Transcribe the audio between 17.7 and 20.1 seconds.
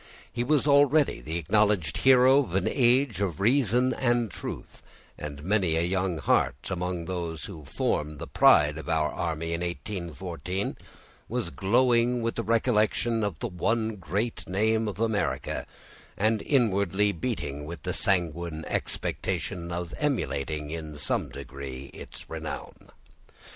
the sanguine expectation of